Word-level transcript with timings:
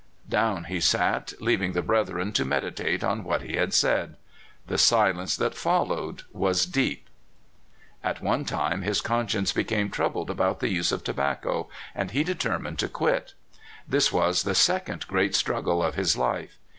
"Down 0.29 0.63
he 0.63 0.79
sat, 0.81 1.33
leaving 1.39 1.73
the 1.73 1.83
brethren 1.83 2.31
to 2.31 2.43
meditate 2.43 3.03
on 3.03 3.23
what 3.23 3.43
he 3.43 3.55
had 3.57 3.71
said. 3.71 4.15
The 4.65 4.79
silence 4.79 5.35
that 5.35 5.53
followed 5.53 6.23
was 6.33 6.65
deep. 6.65 7.07
At 8.03 8.19
one 8.19 8.43
time 8.43 8.81
his 8.81 8.99
conscience 8.99 9.53
became 9.53 9.91
troubled 9.91 10.31
about 10.31 10.59
the 10.59 10.71
use 10.73 10.91
of 10.91 11.03
tobacco, 11.03 11.69
and 11.93 12.09
he 12.09 12.23
determined 12.23 12.79
to 12.79 12.87
quit. 12.89 13.35
This 13.87 14.11
was 14.11 14.41
the 14.41 14.55
second 14.55 15.05
great 15.07 15.35
struggle 15.35 15.83
of 15.83 15.93
his 15.93 16.17
life. 16.17 16.57